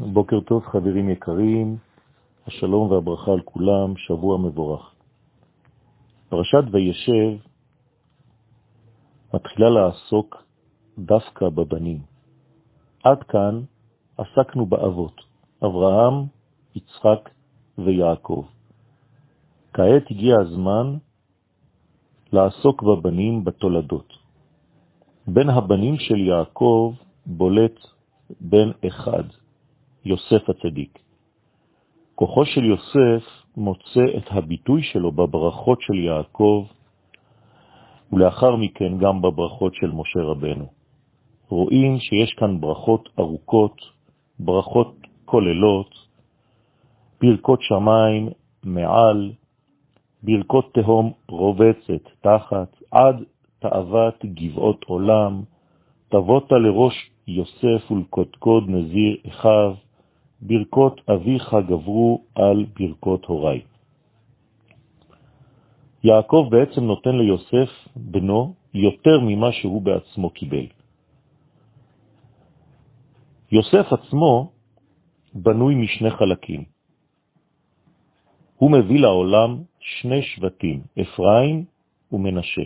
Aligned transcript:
בוקר 0.00 0.40
טוב 0.40 0.64
חברים 0.64 1.08
יקרים, 1.08 1.76
השלום 2.46 2.90
והברכה 2.90 3.32
על 3.32 3.40
כולם, 3.40 3.96
שבוע 3.96 4.38
מבורך. 4.38 4.94
פרשת 6.28 6.64
וישב 6.72 7.36
מתחילה 9.34 9.70
לעסוק 9.70 10.44
דווקא 10.98 11.48
בבנים. 11.48 11.98
עד 13.04 13.22
כאן 13.22 13.60
עסקנו 14.18 14.66
באבות, 14.66 15.20
אברהם, 15.64 16.14
יצחק 16.74 17.30
ויעקב. 17.78 18.44
כעת 19.72 20.10
הגיע 20.10 20.34
הזמן 20.40 20.96
לעסוק 22.32 22.82
בבנים 22.82 23.44
בתולדות. 23.44 24.12
בין 25.26 25.48
הבנים 25.50 25.98
של 25.98 26.18
יעקב 26.18 26.94
בולט 27.26 27.78
בן 28.40 28.70
אחד, 28.88 29.24
יוסף 30.04 30.48
הצדיק. 30.48 30.98
כוחו 32.14 32.44
של 32.44 32.64
יוסף 32.64 33.24
מוצא 33.56 34.04
את 34.18 34.24
הביטוי 34.30 34.82
שלו 34.82 35.12
בברכות 35.12 35.78
של 35.82 35.94
יעקב, 35.94 36.66
ולאחר 38.12 38.56
מכן 38.56 38.98
גם 38.98 39.22
בברכות 39.22 39.74
של 39.74 39.90
משה 39.90 40.20
רבנו. 40.20 40.66
רואים 41.48 41.98
שיש 41.98 42.34
כאן 42.34 42.60
ברכות 42.60 43.08
ארוכות, 43.18 43.76
ברכות 44.38 44.94
כוללות, 45.24 45.94
ברכות 47.20 47.62
שמיים 47.62 48.28
מעל, 48.64 49.32
ברכות 50.22 50.74
תהום 50.74 51.12
רובצת 51.28 52.04
תחת, 52.20 52.76
עד 52.90 53.24
תאוות 53.58 54.24
גבעות 54.24 54.84
עולם, 54.84 55.42
תבותה 56.08 56.54
לראש 56.54 57.10
יוסף 57.26 57.90
ולקודקוד 57.90 58.64
נזיר 58.68 59.16
אחיו, 59.28 59.74
ברכות 60.42 61.00
אביך 61.08 61.54
גברו 61.68 62.24
על 62.34 62.66
ברכות 62.78 63.24
הוריי. 63.24 63.60
יעקב 66.04 66.48
בעצם 66.50 66.80
נותן 66.84 67.16
ליוסף, 67.16 67.70
בנו, 67.96 68.54
יותר 68.74 69.20
ממה 69.20 69.52
שהוא 69.52 69.82
בעצמו 69.82 70.30
קיבל. 70.30 70.66
יוסף 73.52 73.92
עצמו 73.92 74.50
בנוי 75.34 75.74
משני 75.74 76.10
חלקים. 76.10 76.64
הוא 78.56 78.70
מביא 78.70 79.00
לעולם 79.00 79.62
שני 79.80 80.22
שבטים, 80.22 80.80
אפרים 81.00 81.64
ומנשה. 82.12 82.62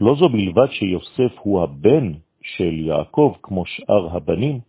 לא 0.00 0.14
זו 0.14 0.28
בלבד 0.28 0.70
שיוסף 0.70 1.38
הוא 1.38 1.62
הבן 1.62 2.12
של 2.42 2.72
יעקב 2.72 3.34
כמו 3.42 3.66
שאר 3.66 4.16
הבנים, 4.16 4.60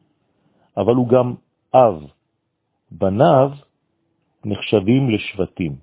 אבל 0.77 0.95
הוא 0.95 1.07
גם 1.07 1.33
אב. 1.75 2.03
בניו 2.91 3.51
נחשבים 4.45 5.09
לשבטים. 5.09 5.75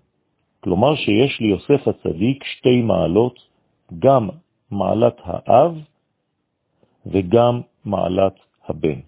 כלומר 0.61 0.95
שיש 0.95 1.41
ליוסף 1.41 1.89
הצדיק 1.89 2.45
שתי 2.45 2.83
מעלות, 2.83 3.39
גם 3.99 4.29
מעלת 4.71 5.17
האב 5.25 5.79
וגם 7.07 7.61
מעלת 7.85 8.35
הבן. 8.69 9.01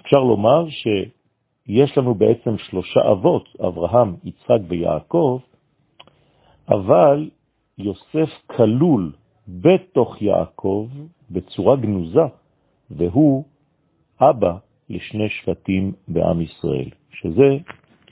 אפשר 0.00 0.20
לומר 0.20 0.70
שיש 0.70 1.98
לנו 1.98 2.14
בעצם 2.14 2.58
שלושה 2.58 3.00
אבות, 3.12 3.48
אברהם, 3.66 4.16
יצחק 4.24 4.58
ויעקב, 4.68 5.40
אבל 6.68 7.30
יוסף 7.78 8.30
כלול 8.46 9.12
בתוך 9.48 10.22
יעקב 10.22 10.88
בצורה 11.30 11.76
גנוזה, 11.76 12.26
והוא 12.90 13.44
אבא 14.20 14.56
לשני 14.90 15.28
שבטים 15.28 15.92
בעם 16.08 16.40
ישראל, 16.40 16.88
שזה 17.10 17.56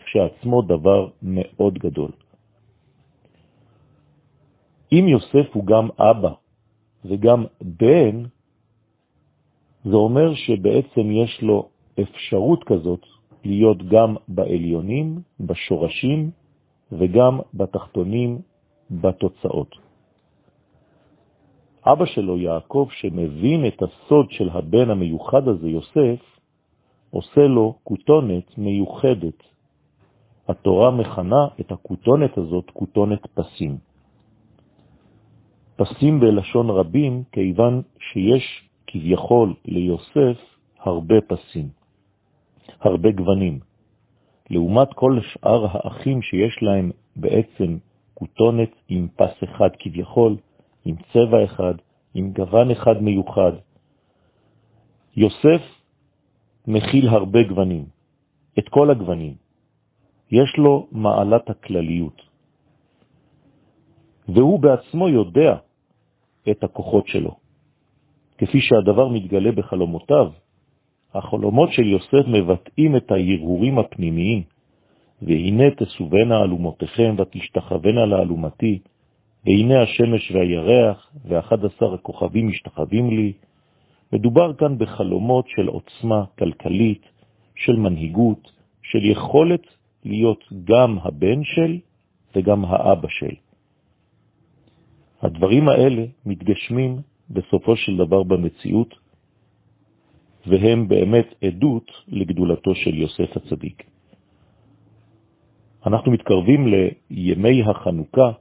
כשעצמו 0.04 0.62
דבר 0.62 1.08
מאוד 1.22 1.78
גדול. 1.78 2.10
אם 4.92 5.08
יוסף 5.08 5.46
הוא 5.52 5.64
גם 5.66 5.88
אבא 5.98 6.32
וגם 7.04 7.44
בן, 7.60 8.22
זה 9.84 9.96
אומר 9.96 10.34
שבעצם 10.34 11.10
יש 11.12 11.42
לו 11.42 11.68
אפשרות 12.00 12.64
כזאת 12.64 13.06
להיות 13.44 13.78
גם 13.88 14.16
בעליונים, 14.28 15.20
בשורשים, 15.40 16.30
וגם 16.92 17.40
בתחתונים, 17.54 18.38
בתוצאות. 18.90 19.83
אבא 21.86 22.06
שלו, 22.06 22.38
יעקב, 22.38 22.88
שמבין 22.90 23.66
את 23.66 23.82
הסוד 23.82 24.30
של 24.30 24.48
הבן 24.48 24.90
המיוחד 24.90 25.48
הזה, 25.48 25.68
יוסף, 25.68 26.20
עושה 27.10 27.40
לו 27.40 27.74
כותונת 27.84 28.58
מיוחדת. 28.58 29.42
התורה 30.48 30.90
מכנה 30.90 31.46
את 31.60 31.72
הכותונת 31.72 32.38
הזאת 32.38 32.70
כותונת 32.70 33.26
פסים. 33.34 33.76
פסים 35.76 36.20
בלשון 36.20 36.70
רבים, 36.70 37.22
כיוון 37.32 37.82
שיש 37.98 38.68
כביכול 38.86 39.54
ליוסף 39.64 40.38
הרבה 40.80 41.14
פסים, 41.28 41.68
הרבה 42.80 43.10
גוונים. 43.12 43.60
לעומת 44.50 44.92
כל 44.94 45.18
שאר 45.22 45.66
האחים 45.70 46.22
שיש 46.22 46.62
להם 46.62 46.90
בעצם 47.16 47.78
כותונת 48.14 48.70
עם 48.88 49.08
פס 49.16 49.44
אחד 49.44 49.68
כביכול, 49.78 50.36
עם 50.84 50.96
צבע 51.12 51.44
אחד, 51.44 51.74
עם 52.14 52.32
גוון 52.32 52.70
אחד 52.70 53.02
מיוחד. 53.02 53.52
יוסף 55.16 55.62
מכיל 56.66 57.08
הרבה 57.08 57.42
גוונים, 57.42 57.84
את 58.58 58.68
כל 58.68 58.90
הגוונים. 58.90 59.34
יש 60.30 60.56
לו 60.58 60.86
מעלת 60.92 61.50
הכלליות. 61.50 62.22
והוא 64.28 64.60
בעצמו 64.60 65.08
יודע 65.08 65.56
את 66.50 66.64
הכוחות 66.64 67.08
שלו. 67.08 67.36
כפי 68.38 68.60
שהדבר 68.60 69.08
מתגלה 69.08 69.52
בחלומותיו, 69.52 70.30
החלומות 71.14 71.72
של 71.72 71.86
יוסף 71.86 72.24
מבטאים 72.26 72.96
את 72.96 73.10
ההרהורים 73.10 73.78
הפנימיים, 73.78 74.42
והנה 75.22 75.70
תסובנה 75.70 76.42
אלומותיכם 76.42 77.14
ותשתחוונה 77.18 78.06
לאלומתי, 78.06 78.78
והנה 79.46 79.82
השמש 79.82 80.30
והירח 80.30 81.12
ואחד 81.24 81.64
עשר 81.64 81.94
הכוכבים 81.94 82.48
משתחווים 82.48 83.10
לי. 83.10 83.32
מדובר 84.12 84.54
כאן 84.54 84.78
בחלומות 84.78 85.48
של 85.48 85.66
עוצמה 85.66 86.24
כלכלית, 86.38 87.02
של 87.56 87.76
מנהיגות, 87.76 88.52
של 88.82 89.04
יכולת 89.04 89.66
להיות 90.04 90.44
גם 90.64 90.98
הבן 90.98 91.44
של 91.44 91.78
וגם 92.36 92.64
האבא 92.64 93.08
של. 93.08 93.34
הדברים 95.22 95.68
האלה 95.68 96.04
מתגשמים 96.26 96.98
בסופו 97.30 97.76
של 97.76 97.96
דבר 97.96 98.22
במציאות, 98.22 98.94
והם 100.46 100.88
באמת 100.88 101.34
עדות 101.44 101.90
לגדולתו 102.08 102.74
של 102.74 102.94
יוסף 102.94 103.36
הצדיק. 103.36 103.82
אנחנו 105.86 106.12
מתקרבים 106.12 106.66
לימי 107.10 107.62
החנוכה, 107.62 108.32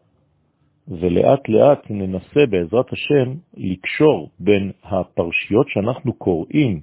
ולאט 0.87 1.49
לאט 1.49 1.85
ננסה 1.89 2.45
בעזרת 2.49 2.93
השם 2.93 3.33
לקשור 3.57 4.29
בין 4.39 4.71
הפרשיות 4.83 5.69
שאנחנו 5.69 6.13
קוראים, 6.13 6.79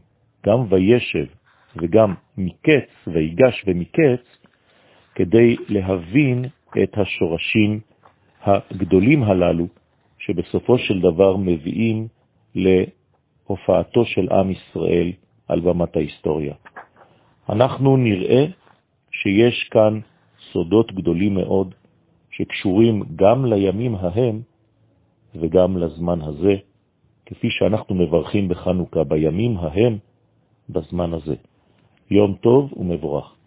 גם 0.46 0.58
וישב 0.68 1.26
וגם 1.76 2.14
מקץ 2.38 2.88
ויגש 3.06 3.64
ומקץ, 3.66 4.22
כדי 5.14 5.56
להבין 5.68 6.44
את 6.82 6.98
השורשים 6.98 7.80
הגדולים 8.42 9.22
הללו, 9.22 9.66
שבסופו 10.18 10.78
של 10.78 11.00
דבר 11.00 11.36
מביאים 11.36 12.08
להופעתו 12.54 14.04
של 14.04 14.28
עם 14.32 14.50
ישראל 14.50 15.12
על 15.48 15.60
במת 15.60 15.96
ההיסטוריה. 15.96 16.54
אנחנו 17.48 17.96
נראה 17.96 18.44
שיש 19.10 19.68
כאן 19.70 20.00
סודות 20.52 20.92
גדולים 20.92 21.34
מאוד 21.34 21.74
שקשורים 22.40 23.02
גם 23.16 23.44
לימים 23.44 23.94
ההם 23.94 24.42
וגם 25.34 25.76
לזמן 25.76 26.22
הזה, 26.22 26.54
כפי 27.26 27.50
שאנחנו 27.50 27.94
מברכים 27.94 28.48
בחנוכה 28.48 29.04
בימים 29.04 29.56
ההם 29.56 29.98
בזמן 30.68 31.14
הזה. 31.14 31.34
יום 32.10 32.34
טוב 32.40 32.72
ומבורך. 32.76 33.39